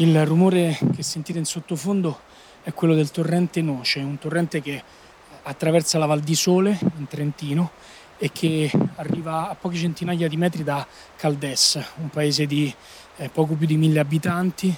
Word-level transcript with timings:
Il 0.00 0.24
rumore 0.24 0.78
che 0.96 1.02
sentite 1.02 1.38
in 1.38 1.44
sottofondo 1.44 2.20
è 2.62 2.72
quello 2.72 2.94
del 2.94 3.10
torrente 3.10 3.60
Noce, 3.60 3.98
un 3.98 4.16
torrente 4.16 4.62
che 4.62 4.82
attraversa 5.42 5.98
la 5.98 6.06
Val 6.06 6.20
di 6.20 6.34
Sole 6.34 6.78
in 6.96 7.06
Trentino 7.06 7.72
e 8.16 8.32
che 8.32 8.72
arriva 8.94 9.50
a 9.50 9.54
poche 9.54 9.76
centinaia 9.76 10.26
di 10.26 10.38
metri 10.38 10.64
da 10.64 10.86
Caldes, 11.16 11.78
un 11.96 12.08
paese 12.08 12.46
di 12.46 12.74
eh, 13.16 13.28
poco 13.28 13.52
più 13.52 13.66
di 13.66 13.76
mille 13.76 14.00
abitanti 14.00 14.74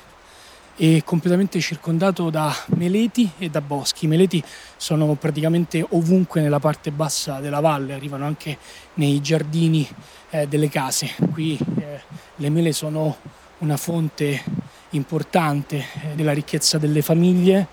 e 0.75 1.03
completamente 1.05 1.61
circondato 1.61 2.29
da 2.29 2.53
meleti 2.75 3.31
e 3.39 3.49
da 3.49 3.61
boschi. 3.61 4.07
I 4.07 4.09
meleti 4.09 4.43
sono 4.77 5.15
praticamente 5.15 5.87
ovunque 5.91 6.41
nella 6.41 6.59
parte 6.59 6.91
bassa 6.91 7.39
della 7.39 7.61
valle, 7.61 7.93
arrivano 7.93 8.27
anche 8.27 8.59
nei 8.95 9.21
giardini 9.21 9.89
eh, 10.31 10.49
delle 10.49 10.69
case. 10.69 11.15
Qui 11.31 11.57
eh, 11.79 12.01
le 12.35 12.51
mele 12.51 12.73
sono 12.73 13.19
una 13.59 13.77
fonte 13.77 14.71
importante 14.93 15.77
eh, 15.77 15.85
della 16.15 16.33
ricchezza 16.33 16.79
delle 16.79 17.03
famiglie, 17.03 17.67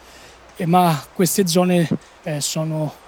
eh, 0.55 0.65
ma 0.65 1.01
queste 1.13 1.47
zone 1.47 1.87
eh, 2.23 2.41
sono 2.41 3.07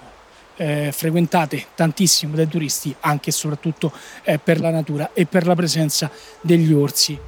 frequentate 0.54 1.64
tantissimo 1.74 2.36
dai 2.36 2.46
turisti 2.46 2.94
anche 3.00 3.30
e 3.30 3.32
soprattutto 3.32 3.90
per 4.44 4.60
la 4.60 4.70
natura 4.70 5.10
e 5.12 5.26
per 5.26 5.44
la 5.44 5.56
presenza 5.56 6.08
degli 6.40 6.72
orsi. 6.72 7.18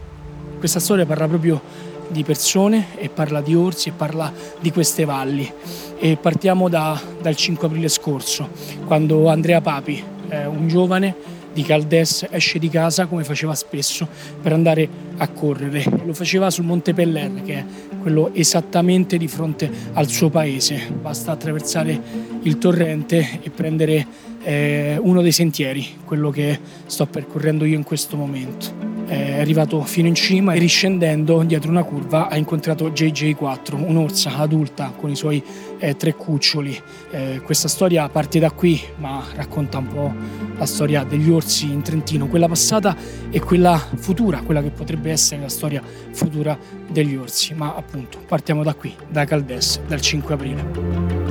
Questa 0.56 0.78
storia 0.78 1.04
parla 1.04 1.26
proprio 1.26 1.60
di 2.08 2.22
persone 2.22 2.96
e 2.96 3.08
parla 3.08 3.40
di 3.40 3.56
orsi 3.56 3.88
e 3.88 3.92
parla 3.92 4.32
di 4.60 4.70
queste 4.70 5.04
valli. 5.04 5.52
E 5.98 6.16
partiamo 6.16 6.68
da, 6.68 7.00
dal 7.20 7.34
5 7.34 7.66
aprile 7.66 7.88
scorso, 7.88 8.50
quando 8.84 9.26
Andrea 9.28 9.60
Papi, 9.60 10.04
un 10.28 10.68
giovane, 10.68 11.33
di 11.54 11.62
Caldes 11.62 12.26
esce 12.30 12.58
di 12.58 12.68
casa 12.68 13.06
come 13.06 13.24
faceva 13.24 13.54
spesso 13.54 14.06
per 14.42 14.52
andare 14.52 14.86
a 15.16 15.28
correre. 15.28 15.84
Lo 16.04 16.12
faceva 16.12 16.50
sul 16.50 16.64
Monte 16.64 16.92
Peller, 16.92 17.42
che 17.42 17.54
è 17.54 17.64
quello 18.00 18.34
esattamente 18.34 19.16
di 19.16 19.28
fronte 19.28 19.70
al 19.94 20.08
suo 20.08 20.28
paese. 20.28 20.90
Basta 21.00 21.32
attraversare 21.32 21.98
il 22.42 22.58
torrente 22.58 23.40
e 23.42 23.50
prendere 23.50 24.06
eh, 24.42 24.98
uno 25.00 25.22
dei 25.22 25.32
sentieri, 25.32 25.86
quello 26.04 26.30
che 26.30 26.58
sto 26.84 27.06
percorrendo 27.06 27.64
io 27.64 27.76
in 27.76 27.84
questo 27.84 28.16
momento 28.16 28.92
è 29.06 29.38
arrivato 29.38 29.82
fino 29.82 30.08
in 30.08 30.14
cima 30.14 30.54
e 30.54 30.58
riscendendo 30.58 31.42
dietro 31.42 31.70
una 31.70 31.82
curva 31.82 32.28
ha 32.28 32.36
incontrato 32.36 32.90
JJ4, 32.90 33.74
un'orsa 33.74 34.36
adulta 34.36 34.92
con 34.96 35.10
i 35.10 35.16
suoi 35.16 35.42
eh, 35.78 35.96
tre 35.96 36.14
cuccioli. 36.14 36.80
Eh, 37.10 37.40
questa 37.44 37.68
storia 37.68 38.08
parte 38.08 38.38
da 38.38 38.50
qui, 38.50 38.80
ma 38.96 39.22
racconta 39.34 39.78
un 39.78 39.88
po' 39.88 40.14
la 40.56 40.66
storia 40.66 41.04
degli 41.04 41.30
orsi 41.30 41.70
in 41.70 41.82
Trentino, 41.82 42.26
quella 42.26 42.48
passata 42.48 42.96
e 43.30 43.40
quella 43.40 43.76
futura, 43.76 44.42
quella 44.42 44.62
che 44.62 44.70
potrebbe 44.70 45.10
essere 45.10 45.40
la 45.40 45.48
storia 45.48 45.82
futura 46.12 46.56
degli 46.90 47.16
orsi. 47.16 47.54
Ma 47.54 47.74
appunto 47.74 48.18
partiamo 48.26 48.62
da 48.62 48.74
qui, 48.74 48.94
da 49.08 49.24
Caldes, 49.24 49.80
dal 49.86 50.00
5 50.00 50.34
aprile. 50.34 51.22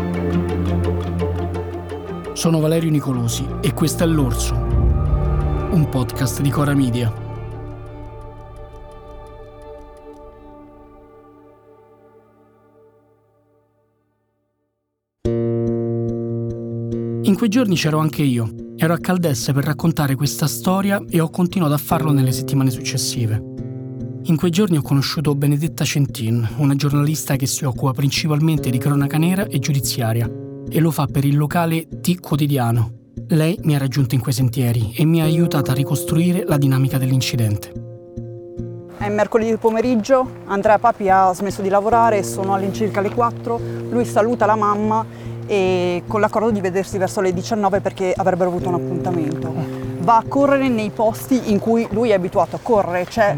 Sono 2.33 2.59
Valerio 2.59 2.89
Nicolosi 2.89 3.45
e 3.61 3.73
questo 3.73 4.03
è 4.03 4.07
L'Orso, 4.07 4.53
un 4.53 5.87
podcast 5.89 6.41
di 6.41 6.49
Cora 6.49 6.73
Media. 6.73 7.22
Quei 17.43 17.55
giorni 17.55 17.75
c'ero 17.75 17.97
anche 17.97 18.23
io. 18.23 18.49
Ero 18.77 18.93
a 18.93 18.97
Caldesse 18.97 19.51
per 19.51 19.65
raccontare 19.65 20.15
questa 20.15 20.47
storia 20.47 21.03
e 21.09 21.19
ho 21.19 21.29
continuato 21.29 21.73
a 21.73 21.77
farlo 21.77 22.13
nelle 22.13 22.31
settimane 22.31 22.69
successive. 22.69 23.35
In 24.23 24.37
quei 24.37 24.49
giorni 24.49 24.77
ho 24.77 24.81
conosciuto 24.81 25.35
Benedetta 25.35 25.83
Centin, 25.83 26.47
una 26.59 26.75
giornalista 26.75 27.35
che 27.35 27.45
si 27.45 27.65
occupa 27.65 27.91
principalmente 27.91 28.69
di 28.69 28.77
cronaca 28.77 29.17
nera 29.17 29.45
e 29.47 29.59
giudiziaria, 29.59 30.25
e 30.69 30.79
lo 30.79 30.89
fa 30.89 31.05
per 31.07 31.25
il 31.25 31.35
locale 31.35 31.85
T 31.99 32.17
Quotidiano. 32.21 32.91
Lei 33.27 33.59
mi 33.63 33.75
ha 33.75 33.77
raggiunto 33.77 34.15
in 34.15 34.21
quei 34.21 34.33
sentieri 34.33 34.93
e 34.95 35.03
mi 35.03 35.19
ha 35.19 35.25
aiutato 35.25 35.69
a 35.69 35.73
ricostruire 35.73 36.45
la 36.47 36.57
dinamica 36.57 36.97
dell'incidente. 36.97 37.73
È 38.97 39.09
mercoledì 39.09 39.57
pomeriggio, 39.57 40.25
Andrea 40.45 40.79
Papi 40.79 41.09
ha 41.09 41.33
smesso 41.33 41.61
di 41.61 41.67
lavorare, 41.67 42.23
sono 42.23 42.53
all'incirca 42.53 43.01
le 43.01 43.09
4, 43.09 43.59
lui 43.89 44.05
saluta 44.05 44.45
la 44.45 44.55
mamma 44.55 45.05
e 45.45 46.03
con 46.07 46.19
l'accordo 46.19 46.51
di 46.51 46.61
vedersi 46.61 46.97
verso 46.97 47.21
le 47.21 47.33
19 47.33 47.79
perché 47.79 48.13
avrebbero 48.15 48.49
avuto 48.49 48.69
un 48.69 48.75
appuntamento. 48.75 49.53
Va 49.99 50.17
a 50.17 50.23
correre 50.27 50.67
nei 50.67 50.89
posti 50.89 51.51
in 51.51 51.59
cui 51.59 51.87
lui 51.91 52.09
è 52.09 52.13
abituato 52.13 52.57
a 52.57 52.59
correre, 52.61 53.05
cioè 53.09 53.35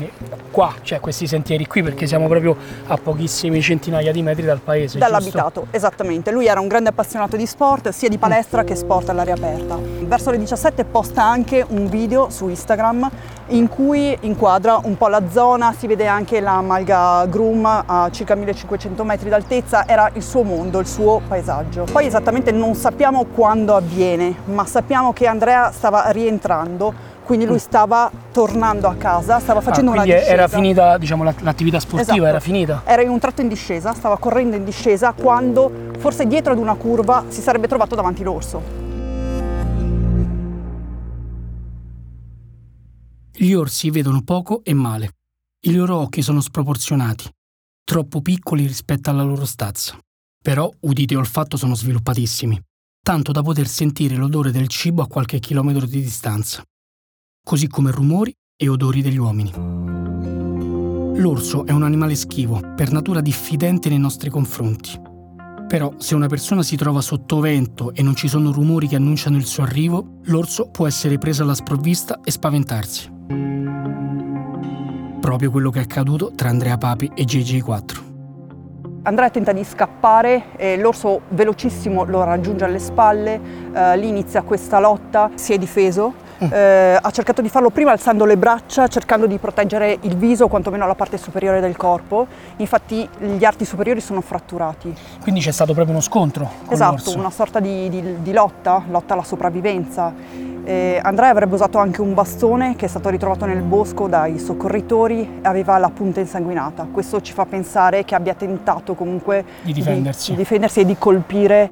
qua, 0.56 0.74
cioè 0.84 1.02
questi 1.02 1.28
sentieri 1.28 1.68
qui, 1.68 1.84
perché 1.84 2.08
siamo 2.08 2.30
proprio 2.30 2.56
a 2.88 2.96
pochissimi 2.96 3.62
centinaia 3.62 4.14
di 4.14 4.22
metri 4.22 4.46
dal 4.46 4.62
paese. 4.62 4.98
Dall'abitato, 4.98 5.64
giusto? 5.64 5.76
esattamente. 5.76 6.32
Lui 6.32 6.46
era 6.46 6.62
un 6.62 6.70
grande 6.70 6.88
appassionato 6.88 7.36
di 7.36 7.46
sport, 7.46 7.90
sia 7.90 8.08
di 8.08 8.18
palestra 8.18 8.64
che 8.64 8.74
sport 8.74 9.10
all'aria 9.10 9.34
aperta. 9.34 9.78
Verso 9.78 10.32
le 10.32 10.38
17 10.38 10.86
posta 10.86 11.24
anche 11.24 11.66
un 11.68 11.90
video 11.90 12.30
su 12.30 12.48
Instagram 12.48 13.12
in 13.48 13.68
cui 13.68 14.18
inquadra 14.22 14.80
un 14.82 14.96
po' 14.96 15.10
la 15.10 15.24
zona, 15.30 15.76
si 15.78 15.88
vede 15.88 16.08
anche 16.08 16.40
la 16.40 16.62
Malga 16.62 17.26
Grum 17.26 17.66
a 17.66 18.08
circa 18.10 18.36
1500 18.36 19.04
metri 19.04 19.28
d'altezza, 19.28 19.86
era 19.86 20.10
il 20.14 20.24
suo 20.24 20.44
mondo, 20.44 20.80
il 20.80 20.88
suo 20.88 21.22
paesaggio. 21.28 21.86
Poi 21.92 22.06
esattamente 22.06 22.54
non 22.54 22.76
sappiamo 22.76 23.26
quando 23.26 23.76
avviene, 23.76 24.34
ma 24.46 24.66
sappiamo 24.66 25.12
che 25.12 25.28
Andrea 25.28 25.72
stava 25.74 26.12
rientrando 26.12 27.14
quindi 27.26 27.46
lui 27.46 27.60
stava 27.60 28.10
tornando 28.32 28.88
a 28.88 28.96
casa, 28.96 29.40
stava 29.40 29.60
facendo 29.60 29.90
ah, 29.92 29.94
una 29.96 30.04
discesa. 30.04 30.26
era 30.28 30.48
finita 30.48 30.98
diciamo, 30.98 31.24
l'attività 31.24 31.80
sportiva, 31.80 32.14
esatto. 32.14 32.30
era 32.30 32.40
finita? 32.40 32.84
Era 32.86 33.02
in 33.02 33.10
un 33.10 33.20
tratto 33.20 33.42
in 33.42 33.48
discesa, 33.48 33.94
stava 33.94 34.18
correndo 34.18 34.56
in 34.56 34.64
discesa 34.64 35.12
quando 35.12 35.92
forse 35.98 36.28
dietro 36.28 36.54
ad 36.54 36.60
una 36.60 36.76
curva 36.76 37.26
si 37.28 37.42
sarebbe 37.42 37.68
trovato 37.68 37.96
davanti 37.96 38.24
l'orso. 38.24 38.84
Gli 43.38 43.52
orsi 43.54 43.90
vedono 43.90 44.22
poco 44.22 44.62
e 44.64 44.74
male. 44.74 45.12
I 45.66 45.74
loro 45.74 45.98
occhi 45.98 46.22
sono 46.22 46.40
sproporzionati, 46.40 47.28
troppo 47.84 48.22
piccoli 48.22 48.66
rispetto 48.68 49.10
alla 49.10 49.24
loro 49.24 49.46
stazza. 49.46 49.98
Però 50.42 50.72
udito 50.82 51.16
e 51.16 51.18
olfatto 51.18 51.58
sono 51.58 51.74
sviluppatissimi, 51.74 52.62
tanto 53.02 53.32
da 53.32 53.42
poter 53.42 53.68
sentire 53.68 54.16
l'odore 54.16 54.52
del 54.52 54.68
cibo 54.68 55.02
a 55.02 55.08
qualche 55.08 55.40
chilometro 55.40 55.88
di 55.88 56.02
distanza 56.02 56.64
così 57.46 57.68
come 57.68 57.92
rumori 57.92 58.36
e 58.58 58.68
odori 58.68 59.04
degli 59.04 59.20
uomini. 59.20 59.54
L'orso 61.18 61.64
è 61.68 61.72
un 61.72 61.84
animale 61.84 62.16
schivo, 62.16 62.60
per 62.76 62.92
natura 62.92 63.22
diffidente 63.22 63.88
nei 63.88 64.00
nostri 64.00 64.32
confronti. 64.32 65.00
Però 65.68 65.94
se 65.98 66.16
una 66.16 66.26
persona 66.26 66.64
si 66.64 66.76
trova 66.76 67.02
sotto 67.02 67.40
vento 67.40 67.94
e 67.94 68.02
non 68.02 68.16
ci 68.16 68.28
sono 68.28 68.52
rumori 68.52 68.88
che 68.88 68.96
annunciano 68.96 69.38
il 69.38 69.46
suo 69.46 69.62
arrivo, 69.62 70.22
l'orso 70.24 70.70
può 70.72 70.88
essere 70.88 71.20
preso 71.20 71.44
alla 71.44 71.54
sprovvista 71.54 72.20
e 72.24 72.32
spaventarsi. 72.32 73.12
Proprio 75.22 75.52
quello 75.52 75.70
che 75.70 75.80
è 75.80 75.84
accaduto 75.84 76.32
tra 76.34 76.50
Andrea 76.50 76.78
Papi 76.80 77.12
e 77.14 77.26
JJ4. 77.26 78.04
Andrea 79.04 79.30
tenta 79.30 79.54
di 79.54 79.64
scappare 79.64 80.58
e 80.58 80.78
l'orso 80.78 81.22
velocissimo 81.30 82.06
lo 82.06 82.24
raggiunge 82.24 82.66
alle 82.66 82.80
spalle, 82.80 83.40
eh, 83.72 83.98
lì 83.98 84.08
inizia 84.08 84.42
questa 84.42 84.80
lotta, 84.80 85.30
si 85.36 85.54
è 85.54 85.60
difeso, 85.60 86.25
eh, 86.52 86.98
ha 87.02 87.12
cercato 87.12 87.42
di 87.42 87.50
farlo 87.50 87.70
prima 87.70 87.92
alzando 87.92 88.26
le 88.26 88.38
braccia, 88.38 88.88
cercando 88.88 89.28
di 89.28 89.38
proteggere 89.38 89.98
il 90.02 90.16
viso, 90.16 90.48
quantomeno 90.48 90.86
la 90.88 90.96
parte 90.96 91.18
superiore 91.18 91.60
del 91.60 91.76
corpo. 91.76 92.28
Infatti 92.58 93.08
gli 93.20 93.44
arti 93.44 93.66
superiori 93.66 94.02
sono 94.02 94.22
fratturati. 94.22 94.94
Quindi 95.22 95.42
c'è 95.42 95.52
stato 95.52 95.74
proprio 95.74 95.94
uno 95.94 96.04
scontro? 96.04 96.50
esatto, 96.70 96.92
l'orso. 96.92 97.18
una 97.18 97.30
sorta 97.30 97.60
di, 97.60 97.90
di, 97.90 98.22
di, 98.22 98.32
lotta, 98.34 98.84
lotta 98.90 99.14
alla 99.14 99.24
sopravvivenza. 99.24 100.14
Eh, 100.64 101.00
Andrea 101.02 101.30
avrebbe 101.30 101.54
usato 101.54 101.78
anche 101.78 102.02
un 102.02 102.14
bastone 102.14 102.76
che 102.76 102.86
è 102.86 102.88
stato 102.90 103.10
ritrovato 103.10 103.46
nel 103.46 103.62
bosco 103.62 104.08
dai 104.08 104.40
soccorritori 104.40 105.40
e 105.42 105.48
aveva 105.48 105.78
la 105.78 105.90
punta 105.90 106.20
insanguinata. 106.20 106.88
Questo 106.92 107.22
ci 107.22 107.34
fa 107.34 107.46
pensare 107.46 108.04
che 108.04 108.16
abbia 108.16 108.34
tentato 108.34 108.96
comunque 108.96 109.46
di 109.62 109.74
difendersi, 109.74 110.32
di, 110.32 110.38
di 110.38 110.44
difendersi 110.44 110.80
e 110.80 110.86
di 110.86 110.98
colpire. 110.98 111.72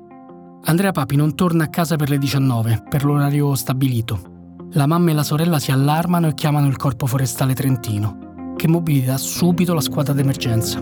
Andrea 0.65 0.91
Papi 0.91 1.15
non 1.15 1.35
torna 1.35 1.65
a 1.65 1.67
casa 1.67 1.97
per 1.97 2.09
le 2.09 2.17
19, 2.17 2.83
per 2.89 3.03
l'orario 3.03 3.53
stabilito. 3.55 4.32
La 4.75 4.87
mamma 4.87 5.11
e 5.11 5.13
la 5.13 5.21
sorella 5.21 5.59
si 5.59 5.71
allarmano 5.71 6.29
e 6.29 6.33
chiamano 6.33 6.65
il 6.65 6.77
corpo 6.77 7.05
forestale 7.05 7.53
trentino, 7.53 8.53
che 8.57 8.67
mobilita 8.67 9.19
subito 9.19 9.75
la 9.75 9.81
squadra 9.81 10.13
d'emergenza. 10.13 10.81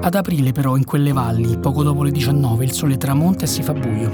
Ad 0.00 0.14
aprile 0.14 0.52
però 0.52 0.76
in 0.76 0.84
quelle 0.84 1.12
valli, 1.12 1.58
poco 1.58 1.82
dopo 1.82 2.02
le 2.02 2.10
19, 2.10 2.64
il 2.64 2.72
sole 2.72 2.96
tramonta 2.96 3.44
e 3.44 3.48
si 3.48 3.62
fa 3.62 3.74
buio. 3.74 4.10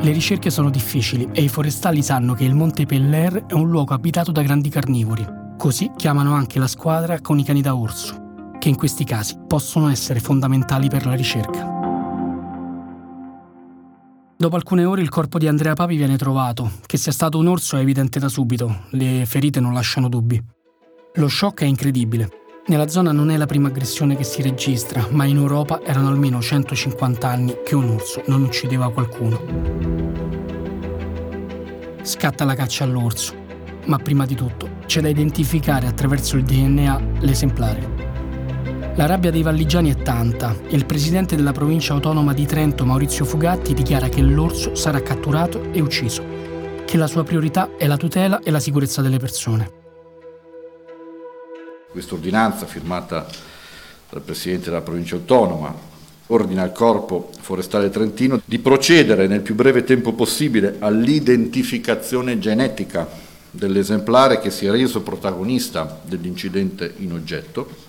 Le 0.00 0.10
ricerche 0.10 0.50
sono 0.50 0.68
difficili 0.68 1.28
e 1.30 1.42
i 1.42 1.48
forestali 1.48 2.02
sanno 2.02 2.34
che 2.34 2.42
il 2.42 2.56
Monte 2.56 2.86
Peller 2.86 3.44
è 3.46 3.52
un 3.52 3.70
luogo 3.70 3.94
abitato 3.94 4.32
da 4.32 4.42
grandi 4.42 4.68
carnivori. 4.68 5.24
Così 5.56 5.92
chiamano 5.94 6.34
anche 6.34 6.58
la 6.58 6.66
squadra 6.66 7.20
con 7.20 7.38
i 7.38 7.44
cani 7.44 7.62
da 7.62 7.76
orso, 7.76 8.50
che 8.58 8.68
in 8.68 8.74
questi 8.74 9.04
casi 9.04 9.38
possono 9.46 9.88
essere 9.90 10.18
fondamentali 10.18 10.88
per 10.88 11.06
la 11.06 11.14
ricerca. 11.14 11.83
Dopo 14.36 14.56
alcune 14.56 14.84
ore 14.84 15.00
il 15.00 15.10
corpo 15.10 15.38
di 15.38 15.46
Andrea 15.46 15.74
Papi 15.74 15.94
viene 15.96 16.16
trovato. 16.16 16.72
Che 16.84 16.96
sia 16.96 17.12
stato 17.12 17.38
un 17.38 17.46
orso 17.46 17.76
è 17.76 17.80
evidente 17.80 18.18
da 18.18 18.28
subito, 18.28 18.86
le 18.90 19.24
ferite 19.26 19.60
non 19.60 19.72
lasciano 19.72 20.08
dubbi. 20.08 20.42
Lo 21.14 21.28
shock 21.28 21.62
è 21.62 21.66
incredibile. 21.66 22.28
Nella 22.66 22.88
zona 22.88 23.12
non 23.12 23.30
è 23.30 23.36
la 23.36 23.46
prima 23.46 23.68
aggressione 23.68 24.16
che 24.16 24.24
si 24.24 24.42
registra, 24.42 25.06
ma 25.10 25.24
in 25.24 25.36
Europa 25.36 25.82
erano 25.82 26.08
almeno 26.08 26.40
150 26.40 27.28
anni 27.28 27.54
che 27.64 27.76
un 27.76 27.90
orso 27.90 28.22
non 28.26 28.42
uccideva 28.42 28.90
qualcuno. 28.90 29.40
Scatta 32.02 32.44
la 32.44 32.54
caccia 32.54 32.82
all'orso, 32.82 33.34
ma 33.86 33.98
prima 33.98 34.26
di 34.26 34.34
tutto 34.34 34.68
c'è 34.86 35.00
da 35.00 35.08
identificare 35.08 35.86
attraverso 35.86 36.36
il 36.36 36.42
DNA 36.42 37.00
l'esemplare. 37.20 38.13
La 38.96 39.06
rabbia 39.06 39.32
dei 39.32 39.42
valligiani 39.42 39.90
è 39.90 40.02
tanta 40.02 40.56
e 40.68 40.76
il 40.76 40.86
presidente 40.86 41.34
della 41.34 41.50
provincia 41.50 41.94
autonoma 41.94 42.32
di 42.32 42.46
Trento, 42.46 42.84
Maurizio 42.84 43.24
Fugatti, 43.24 43.74
dichiara 43.74 44.08
che 44.08 44.22
l'orso 44.22 44.76
sarà 44.76 45.02
catturato 45.02 45.72
e 45.72 45.80
ucciso, 45.80 46.22
che 46.84 46.96
la 46.96 47.08
sua 47.08 47.24
priorità 47.24 47.70
è 47.76 47.88
la 47.88 47.96
tutela 47.96 48.38
e 48.38 48.52
la 48.52 48.60
sicurezza 48.60 49.02
delle 49.02 49.18
persone. 49.18 49.68
Questa 51.90 52.14
ordinanza 52.14 52.66
firmata 52.66 53.26
dal 54.10 54.22
presidente 54.22 54.66
della 54.66 54.82
provincia 54.82 55.16
autonoma 55.16 55.74
ordina 56.28 56.62
al 56.62 56.70
Corpo 56.70 57.30
Forestale 57.40 57.90
Trentino 57.90 58.40
di 58.44 58.60
procedere 58.60 59.26
nel 59.26 59.40
più 59.40 59.56
breve 59.56 59.82
tempo 59.82 60.12
possibile 60.12 60.76
all'identificazione 60.78 62.38
genetica 62.38 63.08
dell'esemplare 63.50 64.38
che 64.38 64.50
si 64.50 64.66
è 64.66 64.70
reso 64.70 65.02
protagonista 65.02 66.00
dell'incidente 66.04 66.94
in 66.98 67.12
oggetto 67.12 67.83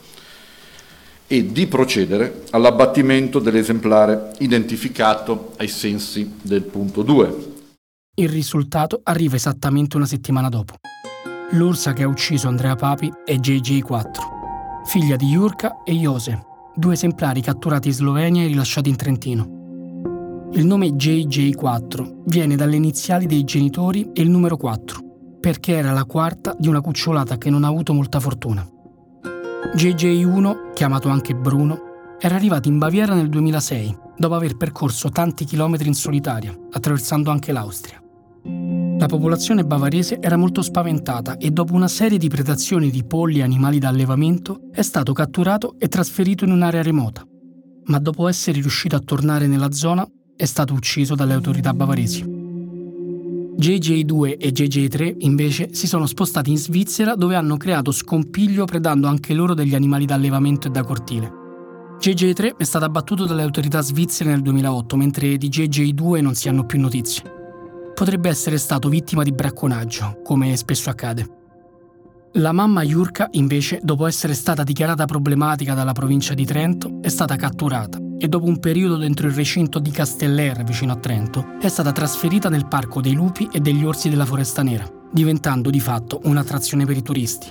e 1.28 1.52
di 1.52 1.68
procedere 1.68 2.44
all'abbattimento 2.52 3.40
dell'esemplare 3.40 4.34
identificato 4.40 5.54
ai 5.58 5.68
sensi 5.68 6.36
del 6.42 6.64
punto 6.64 7.02
2. 7.02 7.54
Il 8.18 8.30
risultato 8.30 9.02
arriva 9.04 9.36
esattamente 9.36 9.98
una 9.98 10.06
settimana 10.06 10.50
dopo. 10.50 10.76
L'orsa 11.52 11.94
che 11.94 12.04
ha 12.04 12.08
ucciso 12.08 12.48
Andrea 12.48 12.76
Papi 12.76 13.12
è 13.24 13.36
JJ4, 13.36 14.86
figlia 14.86 15.16
di 15.16 15.28
Jurka 15.28 15.84
e 15.84 15.94
Jose, 15.94 16.46
due 16.76 16.94
esemplari 16.94 17.42
catturati 17.42 17.90
in 17.90 17.94
Slovenia 17.94 18.44
e 18.44 18.48
rilasciati 18.48 18.90
in 18.90 18.96
Trentino. 18.96 20.50
Il 20.54 20.66
nome 20.66 20.92
JJ4 20.92 22.22
viene 22.26 22.56
dalle 22.56 22.78
iniziali 22.78 23.26
dei 23.26 23.44
genitori 23.44 24.12
e 24.14 24.22
il 24.22 24.30
numero 24.30 24.58
4, 24.58 25.38
perché 25.40 25.74
era 25.74 25.92
la 25.92 26.06
quarta 26.06 26.56
di 26.58 26.68
una 26.68 26.82
cucciolata 26.82 27.38
che 27.38 27.50
non 27.50 27.64
ha 27.64 27.68
avuto 27.68 27.94
molta 27.94 28.20
fortuna. 28.20 28.68
JJ1, 29.74 30.74
chiamato 30.74 31.10
anche 31.10 31.34
Bruno, 31.34 32.18
era 32.20 32.36
arrivato 32.36 32.70
in 32.70 32.78
Baviera 32.78 33.14
nel 33.14 33.30
2006, 33.30 33.98
dopo 34.18 34.36
aver 34.36 34.56
percorso 34.56 35.10
tanti 35.10 35.46
chilometri 35.46 35.88
in 35.88 35.94
solitaria, 35.94 36.58
attraversando 36.72 37.32
anche 37.32 37.52
l'Austria. 37.52 38.02
La 38.98 39.08
popolazione 39.08 39.66
bavarese 39.66 40.20
era 40.22 40.38
molto 40.38 40.62
spaventata 40.62 41.38
e 41.38 41.52
dopo 41.52 41.74
una 41.74 41.88
serie 41.88 42.18
di 42.18 42.30
predazioni 42.30 42.90
di 42.90 43.04
polli 43.04 43.40
e 43.40 43.44
animali 43.44 43.80
da 43.80 43.90
allevamento 43.90 44.70
è 44.72 44.82
stato 44.82 45.12
catturato 45.14 45.76
e 45.78 45.88
trasferito 45.88 46.46
in 46.46 46.52
un'area 46.52 46.82
remota. 46.82 47.26
Ma 47.86 48.00
dopo 48.00 48.28
essere 48.28 48.62
riuscito 48.62 48.96
a 48.96 49.02
tornare 49.02 49.48
nella 49.48 49.72
zona 49.72 50.08
è 50.36 50.46
stato 50.46 50.74
ucciso 50.74 51.16
dalle 51.16 51.34
autorità 51.34 51.74
bavaresi. 51.74 52.35
JJ2 53.58 54.36
e 54.38 54.52
JJ3 54.52 55.16
invece 55.20 55.70
si 55.72 55.88
sono 55.88 56.06
spostati 56.06 56.52
in 56.52 56.58
Svizzera 56.58 57.16
dove 57.16 57.36
hanno 57.36 57.56
creato 57.56 57.92
scompiglio 57.92 58.66
predando 58.66 59.08
anche 59.08 59.34
loro 59.34 59.54
degli 59.54 59.74
animali 59.74 60.06
da 60.06 60.16
allevamento 60.16 60.68
e 60.68 60.72
da 60.72 60.84
cortile. 60.84 61.32
JJ3 61.98 62.58
è 62.58 62.64
stato 62.66 62.84
abbattuto 62.84 63.26
dalle 63.26 63.44
autorità 63.44 63.80
svizzere 63.82 64.32
nel 64.32 64.42
2008 64.42 64.98
mentre 64.98 65.38
di 65.38 65.48
JJ2 65.48 66.22
non 66.22 66.36
si 66.36 66.50
hanno 66.50 66.66
più 66.66 66.82
notizie. 66.82 67.24
Potrebbe 67.94 68.28
essere 68.28 68.58
stato 68.58 68.90
vittima 68.90 69.24
di 69.24 69.32
bracconaggio, 69.32 70.20
come 70.22 70.56
spesso 70.58 70.90
accade. 70.90 71.30
La 72.34 72.52
mamma 72.52 72.84
Jurka, 72.84 73.30
invece, 73.32 73.80
dopo 73.82 74.06
essere 74.06 74.34
stata 74.34 74.64
dichiarata 74.64 75.06
problematica 75.06 75.74
dalla 75.74 75.94
provincia 75.94 76.34
di 76.34 76.46
Trento, 76.46 77.00
è 77.02 77.08
stata 77.08 77.38
catturata 77.38 78.05
e 78.18 78.28
dopo 78.28 78.46
un 78.46 78.60
periodo 78.60 78.98
dentro 78.98 79.28
il 79.28 79.34
recinto 79.34 79.80
di 79.80 79.92
Casteller, 79.92 80.64
vicino 80.64 80.94
a 80.94 80.98
Trento, 80.98 81.58
è 81.60 81.68
stata 81.68 81.92
trasferita 81.92 82.50
nel 82.50 82.68
Parco 82.68 83.02
dei 83.02 83.14
Lupi 83.14 83.50
e 83.52 83.60
degli 83.60 83.84
Orsi 83.84 84.10
della 84.10 84.26
Foresta 84.26 84.64
Nera, 84.64 84.90
diventando 85.12 85.70
di 85.70 85.80
fatto 85.80 86.22
un'attrazione 86.24 86.86
per 86.86 86.98
i 86.98 87.02
turisti. 87.02 87.48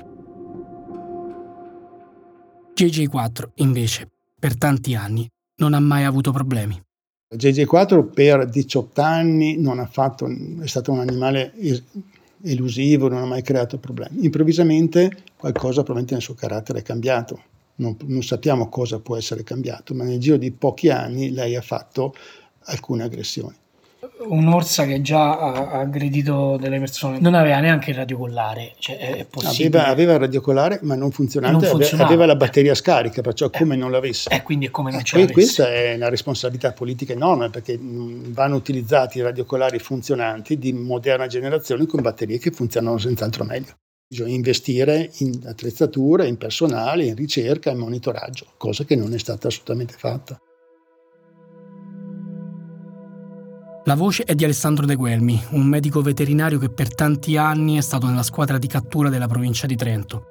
JJ4, 2.75 3.45
invece, 3.57 4.11
per 4.39 4.57
tanti 4.57 4.95
anni, 4.95 5.29
non 5.57 5.75
ha 5.75 5.81
mai 5.81 6.05
avuto 6.05 6.33
problemi. 6.33 6.81
JJ4 7.35 8.13
per 8.13 8.49
18 8.49 9.01
anni 9.01 9.57
non 9.61 9.79
ha 9.79 9.87
fatto, 9.87 10.27
è 10.27 10.67
stato 10.67 10.93
un 10.93 11.01
animale 11.01 11.53
elusivo, 12.43 13.09
non 13.09 13.23
ha 13.23 13.27
mai 13.27 13.43
creato 13.43 13.79
problemi. 13.79 14.25
Improvvisamente 14.25 15.25
qualcosa 15.37 15.83
probabilmente 15.83 16.15
nel 16.15 16.23
suo 16.23 16.35
carattere 16.35 16.81
è 16.81 16.83
cambiato 16.83 17.41
non, 17.77 17.97
non 18.07 18.23
sappiamo 18.23 18.69
cosa 18.69 19.01
può 19.01 19.17
essere 19.17 19.43
cambiato, 19.43 19.95
ma 19.95 20.05
nel 20.05 20.19
giro 20.19 20.37
di 20.37 20.51
pochi 20.53 20.91
anni 20.91 21.33
lei 21.33 21.57
ha 21.57 21.63
fatto 21.63 22.15
alcune 22.67 23.03
aggressioni. 23.03 23.57
Un'orsa 24.27 24.85
che 24.85 25.01
già 25.01 25.39
ha 25.39 25.81
aggredito 25.81 26.57
delle 26.59 26.79
persone. 26.79 27.19
Non 27.21 27.35
aveva 27.35 27.59
neanche 27.59 27.91
il 27.91 27.97
radiocollare 27.97 28.75
cioè 28.79 28.99
è 28.99 29.25
possibile. 29.25 29.79
Aveva, 29.79 29.91
aveva 29.91 30.13
il 30.15 30.19
radiocollare 30.21 30.79
ma 30.83 30.95
non 30.95 31.11
funzionante 31.11 31.67
non 31.67 31.81
aveva, 31.81 32.05
aveva 32.05 32.27
la 32.27 32.37
batteria 32.37 32.75
scarica 32.75 33.23
perciò 33.23 33.47
eh, 33.47 33.59
come 33.59 33.77
non 33.77 33.91
l'avesse. 33.91 34.31
E 34.31 34.37
eh, 34.37 34.43
quindi 34.43 34.67
è 34.67 34.71
come 34.71 34.93
non 34.93 35.03
ce 35.03 35.17
l'avesse. 35.17 35.33
questa 35.33 35.73
è 35.73 35.95
una 35.95 36.09
responsabilità 36.09 36.73
politica 36.73 37.13
enorme 37.13 37.51
perché 37.51 37.79
vanno 37.81 38.57
utilizzati 38.57 39.19
i 39.19 39.23
radiocolari 39.23 39.79
funzionanti 39.79 40.59
di 40.59 40.73
moderna 40.73 41.27
generazione 41.27 41.87
con 41.87 42.01
batterie 42.03 42.39
che 42.39 42.51
funzionano 42.51 42.99
senz'altro 42.99 43.45
meglio 43.45 43.75
Bisogna 44.15 44.33
investire 44.33 45.11
in 45.19 45.41
attrezzature, 45.45 46.29
in 46.29 46.37
personale, 46.37 47.05
in 47.05 47.17
ricerca 47.17 47.73
e 47.73 47.75
monitoraggio, 47.75 48.47
cosa 48.57 48.85
che 48.85 48.95
non 48.95 49.13
è 49.13 49.19
stata 49.19 49.49
assolutamente 49.49 49.95
fatta. 49.99 50.41
La 53.87 53.97
voce 53.97 54.23
è 54.23 54.37
di 54.37 54.45
Alessandro 54.45 54.87
De 54.87 54.95
Guelmi, 54.95 55.43
un 55.51 55.67
medico 55.67 56.01
veterinario 56.01 56.61
che 56.61 56.71
per 56.71 56.95
tanti 56.95 57.37
anni 57.37 57.77
è 57.77 57.81
stato 57.81 58.07
nella 58.07 58.23
squadra 58.23 58.57
di 58.57 58.69
cattura 58.69 59.09
della 59.09 59.27
provincia 59.27 59.67
di 59.67 59.75
Trento. 59.75 60.27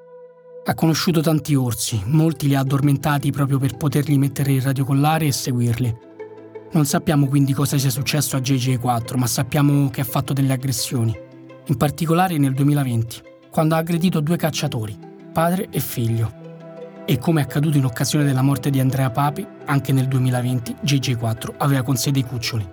Ha 0.64 0.72
conosciuto 0.72 1.20
tanti 1.20 1.54
orsi, 1.54 2.00
molti 2.06 2.48
li 2.48 2.54
ha 2.54 2.60
addormentati 2.60 3.32
proprio 3.32 3.58
per 3.58 3.76
poterli 3.76 4.16
mettere 4.16 4.52
in 4.52 4.62
radiocollare 4.62 5.26
e 5.26 5.32
seguirli. 5.32 5.94
Non 6.72 6.86
sappiamo 6.86 7.26
quindi 7.26 7.52
cosa 7.52 7.76
sia 7.76 7.90
successo 7.90 8.36
a 8.36 8.40
JJ4, 8.40 9.18
ma 9.18 9.26
sappiamo 9.26 9.90
che 9.90 10.00
ha 10.00 10.04
fatto 10.04 10.32
delle 10.32 10.54
aggressioni, 10.54 11.14
in 11.66 11.76
particolare 11.76 12.38
nel 12.38 12.54
2020 12.54 13.32
quando 13.54 13.76
ha 13.76 13.78
aggredito 13.78 14.18
due 14.18 14.36
cacciatori, 14.36 14.98
padre 15.32 15.68
e 15.70 15.78
figlio. 15.78 16.42
E 17.06 17.18
come 17.18 17.40
è 17.40 17.44
accaduto 17.44 17.76
in 17.78 17.84
occasione 17.84 18.24
della 18.24 18.42
morte 18.42 18.68
di 18.68 18.80
Andrea 18.80 19.10
Papi, 19.10 19.46
anche 19.66 19.92
nel 19.92 20.08
2020 20.08 20.78
GG4 20.84 21.54
aveva 21.58 21.82
con 21.82 21.94
sé 21.94 22.10
dei 22.10 22.24
cuccioli. 22.24 22.68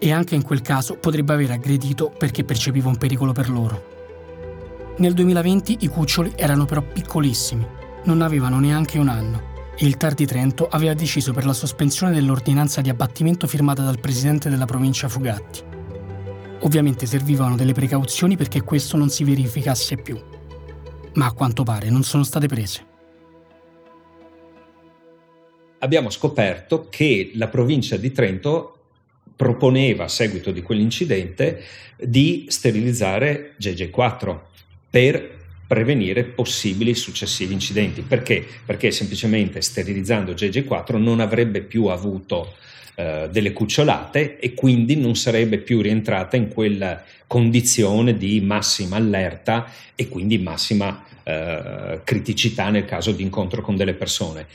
E 0.00 0.12
anche 0.12 0.34
in 0.34 0.42
quel 0.42 0.62
caso 0.62 0.96
potrebbe 0.96 1.32
aver 1.32 1.52
aggredito 1.52 2.10
perché 2.10 2.42
percepiva 2.42 2.88
un 2.88 2.96
pericolo 2.96 3.30
per 3.30 3.48
loro. 3.48 4.94
Nel 4.96 5.14
2020 5.14 5.76
i 5.82 5.86
cuccioli 5.86 6.32
erano 6.34 6.64
però 6.64 6.82
piccolissimi, 6.82 7.64
non 8.06 8.20
avevano 8.20 8.58
neanche 8.58 8.98
un 8.98 9.06
anno 9.06 9.54
e 9.78 9.86
il 9.86 9.96
TAR 9.96 10.14
di 10.14 10.26
Trento 10.26 10.66
aveva 10.66 10.94
deciso 10.94 11.32
per 11.32 11.46
la 11.46 11.52
sospensione 11.52 12.12
dell'ordinanza 12.12 12.80
di 12.80 12.88
abbattimento 12.88 13.46
firmata 13.46 13.84
dal 13.84 14.00
presidente 14.00 14.50
della 14.50 14.64
provincia 14.64 15.08
Fugatti. 15.08 15.65
Ovviamente 16.60 17.06
servivano 17.06 17.54
delle 17.54 17.72
precauzioni 17.72 18.36
perché 18.36 18.62
questo 18.62 18.96
non 18.96 19.08
si 19.10 19.24
verificasse 19.24 19.96
più, 19.96 20.20
ma 21.14 21.26
a 21.26 21.32
quanto 21.32 21.62
pare 21.62 21.90
non 21.90 22.02
sono 22.02 22.24
state 22.24 22.46
prese. 22.46 22.84
Abbiamo 25.78 26.10
scoperto 26.10 26.88
che 26.88 27.32
la 27.34 27.48
provincia 27.48 27.96
di 27.96 28.10
Trento 28.10 28.78
proponeva 29.36 30.04
a 30.04 30.08
seguito 30.08 30.50
di 30.50 30.62
quell'incidente 30.62 31.62
di 31.98 32.46
sterilizzare 32.48 33.54
GG4 33.60 34.38
per 34.88 35.34
prevenire 35.66 36.24
possibili 36.24 36.94
successivi 36.94 37.52
incidenti. 37.52 38.00
Perché? 38.00 38.44
Perché 38.64 38.90
semplicemente 38.90 39.60
sterilizzando 39.60 40.32
GG4 40.32 40.96
non 40.96 41.20
avrebbe 41.20 41.60
più 41.60 41.86
avuto 41.86 42.54
eh, 42.96 43.28
delle 43.30 43.52
cucciolate 43.52 44.38
e 44.38 44.54
quindi 44.54 44.96
non 44.96 45.16
sarebbe 45.16 45.58
più 45.58 45.82
rientrata 45.82 46.36
in 46.36 46.48
quella 46.48 47.02
condizione 47.26 48.16
di 48.16 48.40
massima 48.40 48.96
allerta 48.96 49.70
e 49.94 50.08
quindi 50.08 50.38
massima 50.38 51.04
eh, 51.22 52.00
criticità 52.04 52.70
nel 52.70 52.86
caso 52.86 53.12
di 53.12 53.22
incontro 53.22 53.60
con 53.60 53.76
delle 53.76 53.94
persone. 53.94 54.46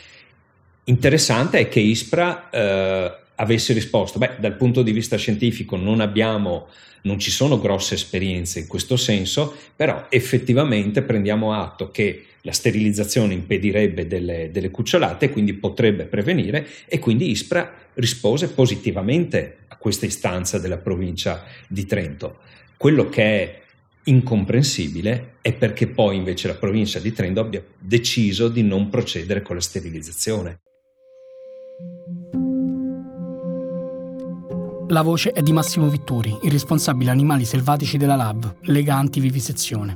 Interessante 0.86 1.60
è 1.60 1.70
che 1.70 1.80
ISPRA 1.80 2.50
eh, 2.50 3.16
avesse 3.42 3.74
risposto, 3.74 4.20
beh, 4.20 4.36
dal 4.40 4.56
punto 4.56 4.84
di 4.84 4.92
vista 4.92 5.18
scientifico 5.18 5.76
non 5.76 6.00
abbiamo, 6.00 6.68
non 7.04 7.18
ci 7.18 7.32
sono 7.32 7.60
grosse 7.60 7.96
esperienze 7.96 8.60
in 8.60 8.68
questo 8.68 8.96
senso, 8.96 9.56
però 9.76 10.06
effettivamente 10.10 11.02
prendiamo 11.02 11.54
atto 11.54 11.90
che 11.90 12.26
la 12.42 12.52
sterilizzazione 12.52 13.34
impedirebbe 13.34 14.08
delle, 14.08 14.50
delle 14.52 14.72
cucciolate 14.72 15.30
quindi 15.30 15.54
potrebbe 15.54 16.06
prevenire 16.06 16.68
e 16.86 17.00
quindi 17.00 17.30
ISPRA 17.32 17.74
rispose 17.96 18.50
positivamente 18.50 19.58
a 19.68 19.76
questa 19.76 20.06
istanza 20.06 20.60
della 20.60 20.78
provincia 20.78 21.44
di 21.68 21.86
Trento. 21.86 22.40
Quello 22.78 23.10
che 23.10 23.24
è 23.24 23.62
incomprensibile 24.06 25.36
è 25.42 25.54
perché 25.54 25.88
poi 25.88 26.16
invece 26.16 26.48
la 26.48 26.56
provincia 26.56 27.00
di 27.00 27.12
Trento 27.12 27.40
abbia 27.40 27.64
deciso 27.78 28.50
di 28.50 28.62
non 28.62 28.90
procedere 28.90 29.42
con 29.42 29.56
la 29.56 29.62
sterilizzazione. 29.62 30.60
La 34.92 35.04
voce 35.04 35.32
è 35.32 35.42
di 35.42 35.54
Massimo 35.54 35.88
Vitturi, 35.88 36.38
il 36.42 36.52
responsabile 36.52 37.12
animali 37.12 37.46
selvatici 37.46 37.96
della 37.96 38.18
LAV, 38.18 38.56
Lega 38.64 38.98
Antivivisezione. 38.98 39.96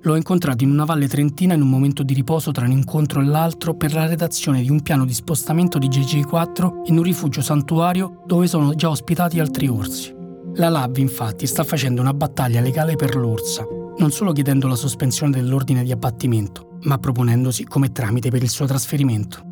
L'ho 0.00 0.14
incontrato 0.14 0.62
in 0.62 0.70
una 0.70 0.84
valle 0.84 1.08
trentina 1.08 1.54
in 1.54 1.62
un 1.62 1.68
momento 1.68 2.04
di 2.04 2.14
riposo 2.14 2.52
tra 2.52 2.64
un 2.64 2.70
incontro 2.70 3.20
e 3.20 3.24
l'altro 3.24 3.74
per 3.74 3.92
la 3.92 4.06
redazione 4.06 4.62
di 4.62 4.70
un 4.70 4.82
piano 4.82 5.04
di 5.04 5.12
spostamento 5.12 5.78
di 5.78 5.88
GG4 5.88 6.82
in 6.84 6.96
un 6.96 7.02
rifugio 7.02 7.42
santuario 7.42 8.22
dove 8.24 8.46
sono 8.46 8.76
già 8.76 8.88
ospitati 8.88 9.40
altri 9.40 9.66
orsi. 9.66 10.14
La 10.54 10.68
LAV 10.68 10.98
infatti 10.98 11.44
sta 11.48 11.64
facendo 11.64 12.00
una 12.00 12.14
battaglia 12.14 12.60
legale 12.60 12.94
per 12.94 13.16
l'orsa, 13.16 13.66
non 13.98 14.12
solo 14.12 14.30
chiedendo 14.30 14.68
la 14.68 14.76
sospensione 14.76 15.32
dell'ordine 15.32 15.82
di 15.82 15.90
abbattimento, 15.90 16.78
ma 16.82 16.98
proponendosi 16.98 17.64
come 17.64 17.90
tramite 17.90 18.30
per 18.30 18.44
il 18.44 18.48
suo 18.48 18.66
trasferimento. 18.66 19.42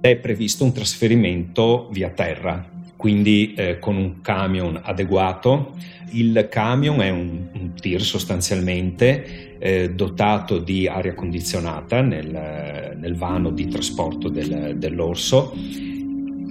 È 0.00 0.16
previsto 0.16 0.64
un 0.64 0.72
trasferimento 0.72 1.90
via 1.92 2.08
terra 2.08 2.76
quindi 2.98 3.54
eh, 3.54 3.78
con 3.78 3.96
un 3.96 4.20
camion 4.22 4.80
adeguato. 4.82 5.76
Il 6.10 6.48
camion 6.50 7.00
è 7.00 7.10
un, 7.10 7.46
un 7.52 7.74
tir 7.74 8.02
sostanzialmente 8.02 9.56
eh, 9.60 9.90
dotato 9.92 10.58
di 10.58 10.88
aria 10.88 11.14
condizionata 11.14 12.00
nel, 12.00 12.96
nel 12.98 13.14
vano 13.14 13.50
di 13.50 13.68
trasporto 13.68 14.28
del, 14.28 14.74
dell'orso 14.78 15.54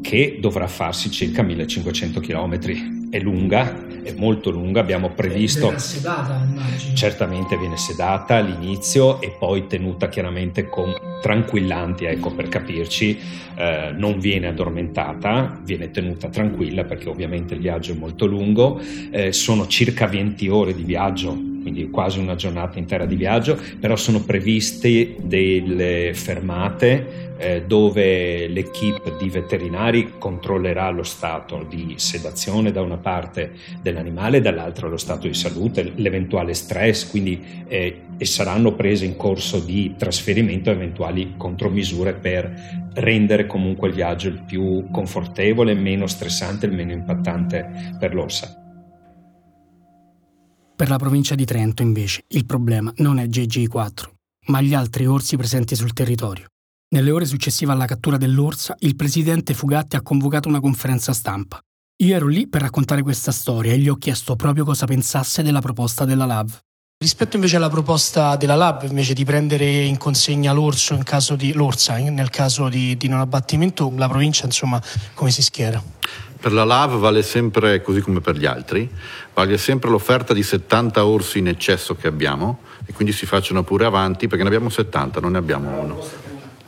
che 0.02 0.38
dovrà 0.40 0.68
farsi 0.68 1.12
circa 1.12 1.44
1500 1.44 2.22
km 2.22 2.97
è 3.10 3.20
lunga, 3.20 3.86
è 4.04 4.14
molto 4.16 4.50
lunga, 4.50 4.80
abbiamo 4.80 5.10
previsto... 5.10 5.68
Viene 5.68 5.80
sedata, 5.80 6.48
immagino. 6.50 6.96
Certamente 6.96 7.58
viene 7.58 7.78
sedata 7.78 8.36
all'inizio 8.36 9.22
e 9.22 9.36
poi 9.38 9.68
tenuta 9.68 10.10
chiaramente 10.10 10.68
con 10.68 10.94
tranquillanti, 11.22 12.06
ecco 12.06 12.32
per 12.32 12.48
capirci, 12.48 13.18
eh, 13.56 13.92
non 13.96 14.20
viene 14.20 14.48
addormentata, 14.48 15.60
viene 15.64 15.92
tenuta 15.92 16.30
tranquilla 16.30 16.84
perché 16.84 17.10
ovviamente 17.10 17.54
il 17.54 17.60
viaggio 17.60 17.94
è 17.94 17.96
molto 17.96 18.26
lungo, 18.26 18.80
eh, 19.12 19.32
sono 19.32 19.68
circa 19.68 20.08
20 20.08 20.48
ore 20.48 20.76
di 20.76 20.84
viaggio 20.84 21.47
quindi 21.68 21.90
quasi 21.90 22.18
una 22.20 22.36
giornata 22.36 22.80
intera 22.80 23.06
di 23.06 23.18
viaggio, 23.18 23.60
però 23.78 23.98
sono 23.98 24.24
previste 24.24 25.18
delle 25.22 26.14
fermate 26.14 27.36
eh, 27.38 27.64
dove 27.68 28.48
l'equipe 28.48 29.18
di 29.20 29.28
veterinari 29.28 30.14
controllerà 30.18 30.90
lo 30.92 31.04
stato 31.04 31.66
di 31.68 31.96
sedazione 31.98 32.72
da 32.72 32.82
una 32.82 32.96
parte 32.96 33.52
dell'animale, 33.82 34.40
dall'altra 34.40 34.88
lo 34.88 34.96
stato 34.96 35.28
di 35.28 35.34
salute, 35.34 35.92
l'eventuale 35.96 36.54
stress, 36.54 37.10
quindi 37.10 37.66
eh, 37.68 38.02
e 38.18 38.26
saranno 38.26 38.74
prese 38.74 39.04
in 39.04 39.18
corso 39.18 39.60
di 39.60 39.94
trasferimento 39.98 40.72
eventuali 40.72 41.34
contromisure 41.36 42.14
per 42.14 42.90
rendere 42.94 43.46
comunque 43.46 43.90
il 43.90 43.94
viaggio 43.94 44.30
il 44.30 44.42
più 44.42 44.88
confortevole, 44.90 45.74
meno 45.74 46.08
stressante, 46.08 46.66
il 46.66 46.72
meno 46.72 46.94
impattante 46.94 47.94
per 48.00 48.16
l'orsa. 48.16 48.67
Per 50.78 50.90
la 50.90 50.98
provincia 50.98 51.34
di 51.34 51.44
Trento, 51.44 51.82
invece, 51.82 52.26
il 52.28 52.46
problema 52.46 52.94
non 52.98 53.18
è 53.18 53.26
GG4, 53.26 54.12
ma 54.50 54.62
gli 54.62 54.76
altri 54.76 55.08
orsi 55.08 55.36
presenti 55.36 55.76
sul 55.76 55.92
territorio. 55.92 56.46
Nelle 56.90 57.10
ore 57.10 57.26
successive 57.26 57.72
alla 57.72 57.88
cattura 57.88 58.18
dell'orsa, 58.18 58.76
il 58.82 58.96
presidente 58.96 59.56
Fugatti 59.56 59.96
ha 59.96 60.04
convocato 60.04 60.48
una 60.48 60.60
conferenza 60.60 61.14
stampa. 61.14 61.60
Io 62.04 62.16
ero 62.16 62.28
lì 62.28 62.48
per 62.48 62.62
raccontare 62.62 63.02
questa 63.02 63.32
storia 63.32 63.74
e 63.74 63.80
gli 63.80 63.90
ho 63.90 63.96
chiesto 63.96 64.36
proprio 64.36 64.66
cosa 64.66 64.86
pensasse 64.86 65.42
della 65.42 65.62
proposta 65.62 66.06
della 66.06 66.28
LAV. 66.28 66.60
Rispetto 67.00 67.36
invece 67.36 67.58
alla 67.58 67.70
proposta 67.70 68.36
della 68.38 68.56
LAB, 68.56 68.88
invece 68.90 69.14
di 69.14 69.24
prendere 69.24 69.66
in 69.66 69.98
consegna 69.98 70.52
l'orso 70.52 70.96
in 70.96 71.04
caso 71.04 71.36
di 71.36 71.54
l'orsa, 71.54 71.96
nel 71.98 72.32
caso 72.32 72.70
di, 72.70 72.98
di 72.98 73.08
non 73.08 73.20
abbattimento, 73.20 73.94
la 73.96 74.08
provincia 74.08 74.46
insomma 74.46 74.82
come 75.14 75.30
si 75.30 75.44
schiera? 75.44 75.80
Per 76.40 76.52
la 76.52 76.64
LAV 76.64 76.98
vale 76.98 77.22
sempre, 77.22 77.84
così 77.84 78.02
come 78.02 78.20
per 78.20 78.36
gli 78.36 78.48
altri, 78.48 78.90
vale 79.36 79.60
sempre 79.60 79.92
l'offerta 79.92 80.34
di 80.34 80.42
70 80.42 81.06
orsi 81.06 81.38
in 81.38 81.50
eccesso 81.50 81.94
che 81.94 82.08
abbiamo 82.08 82.62
e 82.88 82.94
quindi 82.94 83.14
si 83.14 83.28
facciano 83.28 83.62
pure 83.62 83.86
avanti 83.86 84.26
perché 84.28 84.42
ne 84.42 84.50
abbiamo 84.50 84.70
70, 84.70 85.20
non 85.20 85.34
ne 85.34 85.38
abbiamo 85.38 85.80
uno. 85.80 86.00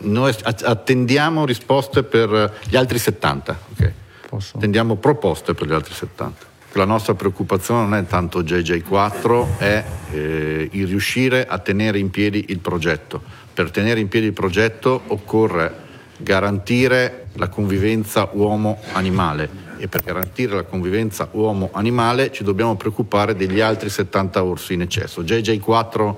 Noi 0.02 0.36
attendiamo 0.44 1.44
risposte 1.44 2.04
per 2.04 2.60
gli 2.68 2.76
altri 2.76 3.00
70, 3.00 3.60
okay? 3.72 3.94
attendiamo 4.30 4.96
proposte 4.96 5.56
per 5.56 5.66
gli 5.66 5.74
altri 5.74 5.96
70. 5.96 6.49
La 6.74 6.86
nostra 6.86 7.16
preoccupazione 7.16 7.82
non 7.82 7.96
è 7.96 8.06
tanto 8.06 8.44
JJ4, 8.44 9.58
è 9.58 9.84
eh, 10.12 10.70
il 10.72 10.88
riuscire 10.88 11.48
a 11.48 11.58
tenere 11.58 11.98
in 11.98 12.12
piedi 12.12 12.46
il 12.50 12.60
progetto. 12.60 13.22
Per 13.52 13.72
tenere 13.72 14.00
in 14.00 14.08
piedi 14.08 14.28
il 14.28 14.34
progetto 14.34 15.02
occorre 15.08 15.88
garantire 16.18 17.28
la 17.34 17.48
convivenza 17.48 18.30
uomo-animale 18.32 19.68
e 19.78 19.88
per 19.88 20.04
garantire 20.04 20.54
la 20.54 20.64
convivenza 20.64 21.30
uomo-animale 21.32 22.32
ci 22.32 22.44
dobbiamo 22.44 22.76
preoccupare 22.76 23.36
degli 23.36 23.62
altri 23.62 23.90
70 23.90 24.44
orsi 24.44 24.74
in 24.74 24.82
eccesso. 24.82 25.24
JJ4 25.24 26.16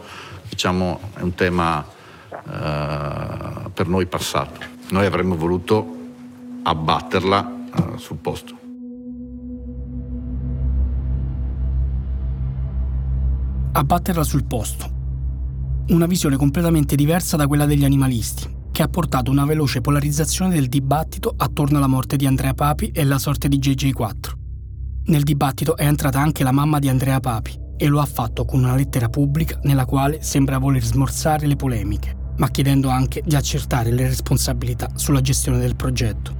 diciamo, 0.49 0.99
è 1.15 1.21
un 1.21 1.33
tema 1.33 1.85
eh, 2.29 3.69
per 3.73 3.87
noi 3.87 4.05
passato. 4.05 4.59
Noi 4.89 5.05
avremmo 5.05 5.35
voluto 5.35 5.97
abbatterla 6.63 7.51
eh, 7.73 7.97
sul 7.97 8.17
posto. 8.17 8.60
Abbatterla 13.73 14.25
sul 14.25 14.43
posto. 14.43 14.99
Una 15.91 16.05
visione 16.05 16.35
completamente 16.35 16.97
diversa 16.97 17.37
da 17.37 17.47
quella 17.47 17.65
degli 17.65 17.85
animalisti, 17.85 18.45
che 18.69 18.83
ha 18.83 18.89
portato 18.89 19.31
una 19.31 19.45
veloce 19.45 19.79
polarizzazione 19.79 20.53
del 20.53 20.67
dibattito 20.67 21.33
attorno 21.37 21.77
alla 21.77 21.87
morte 21.87 22.17
di 22.17 22.25
Andrea 22.25 22.53
Papi 22.53 22.87
e 22.87 23.05
la 23.05 23.17
sorte 23.17 23.47
di 23.47 23.59
JJ4. 23.59 24.31
Nel 25.05 25.23
dibattito 25.23 25.77
è 25.77 25.85
entrata 25.85 26.19
anche 26.19 26.43
la 26.43 26.51
mamma 26.51 26.79
di 26.79 26.89
Andrea 26.89 27.21
Papi 27.21 27.57
e 27.77 27.87
lo 27.87 28.01
ha 28.01 28.05
fatto 28.05 28.43
con 28.43 28.61
una 28.61 28.75
lettera 28.75 29.07
pubblica 29.07 29.57
nella 29.63 29.85
quale 29.85 30.21
sembra 30.21 30.57
voler 30.57 30.83
smorzare 30.83 31.47
le 31.47 31.55
polemiche, 31.55 32.33
ma 32.39 32.49
chiedendo 32.49 32.89
anche 32.89 33.23
di 33.25 33.37
accertare 33.37 33.91
le 33.91 34.05
responsabilità 34.05 34.89
sulla 34.95 35.21
gestione 35.21 35.59
del 35.59 35.77
progetto. 35.77 36.35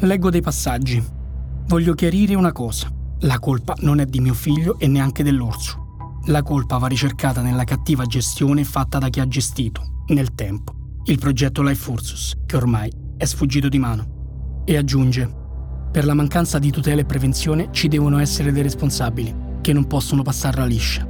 Leggo 0.00 0.28
dei 0.28 0.42
passaggi. 0.42 1.00
Voglio 1.68 1.94
chiarire 1.94 2.34
una 2.34 2.50
cosa. 2.50 2.90
La 3.20 3.38
colpa 3.38 3.76
non 3.82 4.00
è 4.00 4.06
di 4.06 4.18
mio 4.18 4.34
figlio 4.34 4.76
e 4.80 4.88
neanche 4.88 5.22
dell'orso. 5.22 5.81
La 6.26 6.42
colpa 6.42 6.78
va 6.78 6.86
ricercata 6.86 7.42
nella 7.42 7.64
cattiva 7.64 8.06
gestione 8.06 8.62
fatta 8.62 8.98
da 8.98 9.08
chi 9.08 9.18
ha 9.18 9.26
gestito, 9.26 10.04
nel 10.08 10.34
tempo, 10.34 11.00
il 11.06 11.18
progetto 11.18 11.62
Life 11.62 11.90
Ursus, 11.90 12.34
che 12.46 12.56
ormai 12.56 12.92
è 13.16 13.24
sfuggito 13.24 13.68
di 13.68 13.80
mano. 13.80 14.62
E 14.64 14.76
aggiunge, 14.76 15.28
per 15.90 16.04
la 16.04 16.14
mancanza 16.14 16.60
di 16.60 16.70
tutela 16.70 17.00
e 17.00 17.06
prevenzione 17.06 17.70
ci 17.72 17.88
devono 17.88 18.18
essere 18.18 18.52
dei 18.52 18.62
responsabili, 18.62 19.34
che 19.60 19.72
non 19.72 19.88
possono 19.88 20.22
passarla 20.22 20.64
liscia. 20.64 21.08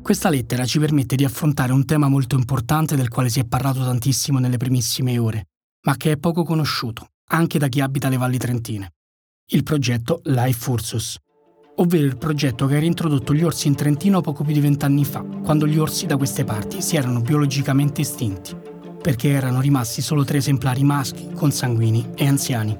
Questa 0.00 0.30
lettera 0.30 0.64
ci 0.64 0.78
permette 0.78 1.14
di 1.14 1.26
affrontare 1.26 1.74
un 1.74 1.84
tema 1.84 2.08
molto 2.08 2.36
importante 2.36 2.96
del 2.96 3.10
quale 3.10 3.28
si 3.28 3.38
è 3.38 3.44
parlato 3.44 3.84
tantissimo 3.84 4.38
nelle 4.38 4.56
primissime 4.56 5.18
ore, 5.18 5.48
ma 5.82 5.94
che 5.98 6.12
è 6.12 6.16
poco 6.16 6.42
conosciuto, 6.42 7.08
anche 7.32 7.58
da 7.58 7.68
chi 7.68 7.82
abita 7.82 8.08
le 8.08 8.16
valli 8.16 8.38
trentine. 8.38 8.94
Il 9.52 9.62
progetto 9.62 10.20
Life 10.24 10.70
Ursus, 10.70 11.18
ovvero 11.80 12.04
il 12.04 12.18
progetto 12.18 12.66
che 12.66 12.76
ha 12.76 12.78
reintrodotto 12.78 13.34
gli 13.34 13.42
orsi 13.42 13.66
in 13.66 13.74
Trentino 13.74 14.20
poco 14.20 14.44
più 14.44 14.52
di 14.52 14.60
vent'anni 14.60 15.04
fa, 15.04 15.24
quando 15.42 15.66
gli 15.66 15.78
orsi 15.78 16.06
da 16.06 16.16
queste 16.16 16.44
parti 16.44 16.82
si 16.82 16.96
erano 16.96 17.20
biologicamente 17.20 18.02
estinti, 18.02 18.54
perché 19.00 19.30
erano 19.30 19.60
rimasti 19.60 20.02
solo 20.02 20.24
tre 20.24 20.38
esemplari 20.38 20.84
maschi, 20.84 21.30
consanguini 21.34 22.10
e 22.14 22.26
anziani. 22.26 22.78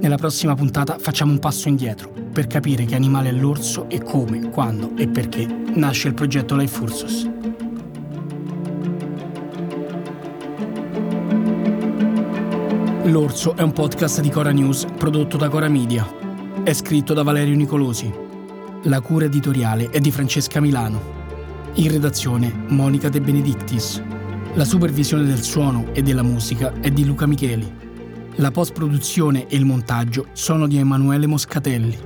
Nella 0.00 0.16
prossima 0.16 0.54
puntata 0.54 0.98
facciamo 0.98 1.30
un 1.30 1.38
passo 1.38 1.68
indietro 1.68 2.12
per 2.32 2.46
capire 2.46 2.84
che 2.84 2.96
animale 2.96 3.28
è 3.28 3.32
l'orso 3.32 3.88
e 3.88 4.02
come, 4.02 4.50
quando 4.50 4.92
e 4.96 5.06
perché 5.06 5.46
nasce 5.74 6.08
il 6.08 6.14
progetto 6.14 6.56
Life 6.56 6.82
Ursus. 6.82 7.30
L'Orso 13.04 13.56
è 13.56 13.62
un 13.62 13.72
podcast 13.72 14.20
di 14.20 14.30
Cora 14.30 14.52
News 14.52 14.84
prodotto 14.96 15.36
da 15.36 15.48
Cora 15.48 15.68
Media 15.68 16.20
è 16.62 16.74
scritto 16.74 17.14
da 17.14 17.22
Valerio 17.22 17.56
Nicolosi. 17.56 18.12
La 18.82 19.00
cura 19.00 19.24
editoriale 19.24 19.88
è 19.88 19.98
di 19.98 20.10
Francesca 20.10 20.60
Milano. 20.60 21.18
In 21.74 21.90
redazione 21.90 22.52
Monica 22.68 23.08
De 23.08 23.20
Benedictis. 23.20 24.02
La 24.54 24.66
supervisione 24.66 25.24
del 25.24 25.40
suono 25.40 25.86
e 25.92 26.02
della 26.02 26.22
musica 26.22 26.72
è 26.80 26.90
di 26.90 27.06
Luca 27.06 27.26
Micheli. 27.26 27.72
La 28.36 28.50
post-produzione 28.50 29.46
e 29.48 29.56
il 29.56 29.64
montaggio 29.64 30.26
sono 30.32 30.66
di 30.66 30.76
Emanuele 30.76 31.26
Moscatelli. 31.26 31.96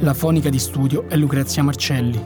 La 0.00 0.14
fonica 0.14 0.50
di 0.50 0.58
studio 0.58 1.08
è 1.08 1.16
Lucrezia 1.16 1.64
Marcelli. 1.64 2.24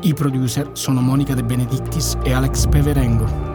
I 0.00 0.14
producer 0.14 0.70
sono 0.72 1.00
Monica 1.00 1.34
De 1.34 1.44
Benedictis 1.44 2.18
e 2.24 2.32
Alex 2.32 2.66
Peverengo. 2.66 3.45